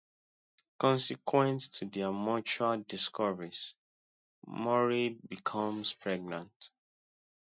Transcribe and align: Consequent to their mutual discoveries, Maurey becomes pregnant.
Consequent 0.79 1.73
to 1.73 1.85
their 1.85 2.11
mutual 2.11 2.83
discoveries, 2.87 3.75
Maurey 4.47 5.09
becomes 5.29 5.93
pregnant. 5.93 6.71